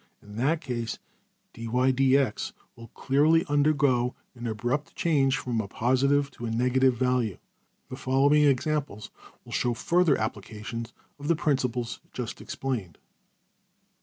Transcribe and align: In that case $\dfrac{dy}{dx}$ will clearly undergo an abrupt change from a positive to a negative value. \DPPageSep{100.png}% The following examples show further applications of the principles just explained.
In 0.23 0.35
that 0.37 0.61
case 0.61 0.97
$\dfrac{dy}{dx}$ 1.53 2.53
will 2.75 2.87
clearly 2.87 3.45
undergo 3.45 4.15
an 4.33 4.47
abrupt 4.47 4.95
change 4.95 5.37
from 5.37 5.61
a 5.61 5.67
positive 5.67 6.31
to 6.31 6.47
a 6.47 6.49
negative 6.49 6.95
value. 6.97 7.35
\DPPageSep{100.png}% 7.35 7.39
The 7.89 7.95
following 7.97 8.43
examples 8.45 9.11
show 9.51 9.75
further 9.75 10.17
applications 10.17 10.91
of 11.19 11.27
the 11.27 11.35
principles 11.35 11.99
just 12.13 12.41
explained. 12.41 12.97